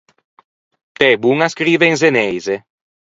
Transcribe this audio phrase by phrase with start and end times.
[0.97, 2.55] T’ê bon à scrive in zeneise?